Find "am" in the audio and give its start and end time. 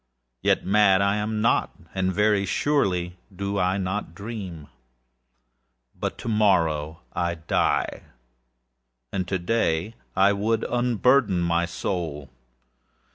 1.03-1.45